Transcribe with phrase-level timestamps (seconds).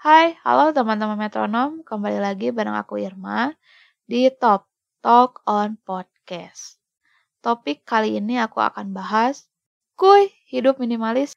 [0.00, 1.84] Hai, halo teman-teman metronom.
[1.84, 3.52] Kembali lagi bareng aku Irma
[4.08, 4.64] di Top
[5.04, 6.80] Talk on Podcast.
[7.44, 9.44] Topik kali ini aku akan bahas
[10.00, 11.36] kuy hidup minimalis.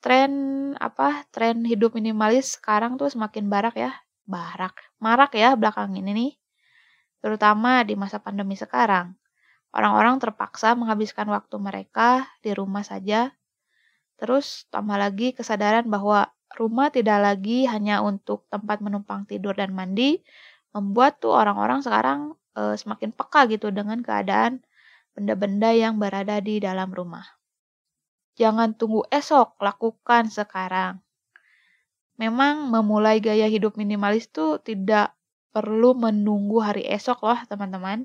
[0.00, 0.32] Tren
[0.80, 1.28] apa?
[1.28, 3.92] Tren hidup minimalis sekarang tuh semakin barak ya.
[4.24, 6.32] Barak, marak ya belakang ini nih.
[7.20, 9.12] Terutama di masa pandemi sekarang.
[9.76, 13.36] Orang-orang terpaksa menghabiskan waktu mereka di rumah saja
[14.20, 16.28] Terus tambah lagi kesadaran bahwa
[16.60, 20.20] rumah tidak lagi hanya untuk tempat menumpang tidur dan mandi,
[20.76, 22.20] membuat tuh orang-orang sekarang
[22.52, 24.60] e, semakin peka gitu dengan keadaan
[25.16, 27.24] benda-benda yang berada di dalam rumah.
[28.36, 31.00] Jangan tunggu esok, lakukan sekarang.
[32.20, 35.16] Memang memulai gaya hidup minimalis tuh tidak
[35.50, 38.04] perlu menunggu hari esok loh teman-teman.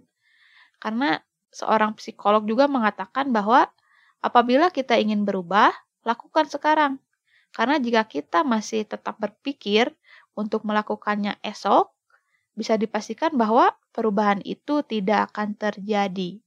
[0.80, 1.19] Karena
[1.52, 3.67] seorang psikolog juga mengatakan bahwa
[4.23, 5.72] apabila kita ingin berubah,
[6.08, 7.05] lakukan sekarang.
[7.56, 9.95] Karena jika kita masih tetap berpikir
[10.36, 11.95] untuk melakukannya esok,
[12.52, 16.44] bisa dipastikan bahwa perubahan itu tidak akan terjadi.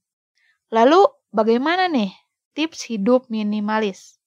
[0.69, 2.13] Lalu, bagaimana nih
[2.53, 4.21] tips hidup minimalis?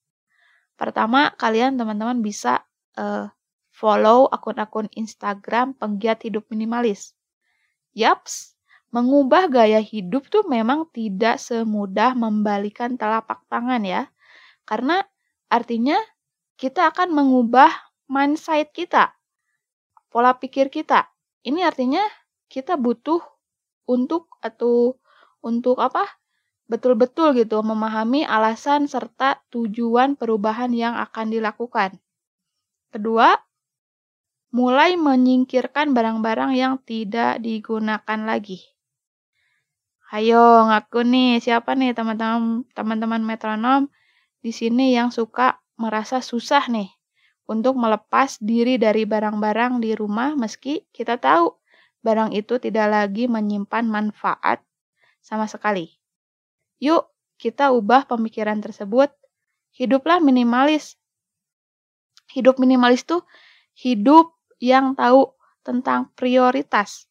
[0.74, 2.66] Pertama, kalian teman-teman bisa
[2.98, 3.30] uh,
[3.70, 7.14] follow akun-akun Instagram penggiat hidup minimalis.
[7.94, 8.58] Yaps,
[8.90, 14.10] mengubah gaya hidup tuh memang tidak semudah membalikan telapak tangan ya.
[14.66, 15.06] Karena
[15.46, 15.98] artinya
[16.62, 17.74] kita akan mengubah
[18.06, 19.18] mindset kita,
[20.14, 21.10] pola pikir kita.
[21.42, 22.06] Ini artinya
[22.46, 23.18] kita butuh
[23.90, 24.94] untuk atau
[25.42, 26.06] untuk apa?
[26.70, 31.98] Betul-betul gitu memahami alasan serta tujuan perubahan yang akan dilakukan.
[32.94, 33.34] Kedua,
[34.54, 38.62] mulai menyingkirkan barang-barang yang tidak digunakan lagi.
[40.14, 43.90] Ayo ngaku nih, siapa nih teman-teman teman-teman metronom
[44.38, 46.90] di sini yang suka merasa susah nih
[47.48, 51.52] untuk melepas diri dari barang-barang di rumah meski kita tahu
[52.02, 54.62] barang itu tidak lagi menyimpan manfaat
[55.22, 55.88] sama sekali.
[56.82, 57.06] Yuk,
[57.38, 59.14] kita ubah pemikiran tersebut.
[59.72, 60.98] Hiduplah minimalis.
[62.28, 63.22] Hidup minimalis tuh
[63.78, 65.32] hidup yang tahu
[65.62, 67.06] tentang prioritas.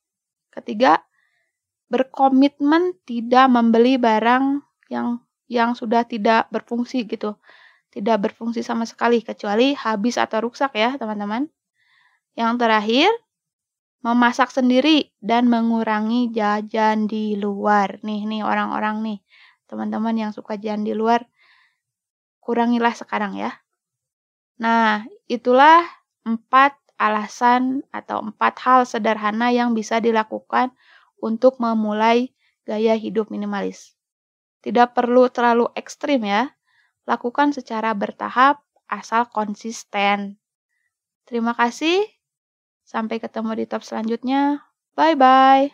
[0.51, 0.99] Ketiga,
[1.87, 4.59] berkomitmen tidak membeli barang
[4.91, 7.35] yang yang sudah tidak berfungsi gitu
[7.91, 11.51] tidak berfungsi sama sekali kecuali habis atau rusak ya teman-teman.
[12.39, 13.11] Yang terakhir,
[14.01, 17.99] memasak sendiri dan mengurangi jajan di luar.
[18.01, 19.19] Nih, nih orang-orang nih,
[19.67, 21.27] teman-teman yang suka jajan di luar,
[22.39, 23.51] kurangilah sekarang ya.
[24.57, 25.83] Nah, itulah
[26.23, 30.71] empat alasan atau empat hal sederhana yang bisa dilakukan
[31.17, 32.31] untuk memulai
[32.63, 33.97] gaya hidup minimalis.
[34.61, 36.53] Tidak perlu terlalu ekstrim ya,
[37.09, 40.37] Lakukan secara bertahap asal konsisten.
[41.25, 42.05] Terima kasih.
[42.83, 44.67] Sampai ketemu di top selanjutnya.
[44.99, 45.71] Bye-bye.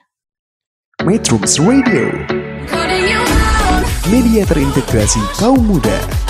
[1.05, 2.09] Metrums Radio
[4.07, 6.26] Media terintegrasi kaum muda